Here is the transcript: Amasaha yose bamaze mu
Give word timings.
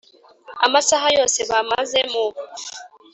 Amasaha 0.65 1.07
yose 1.17 1.39
bamaze 1.49 1.99
mu 2.11 2.25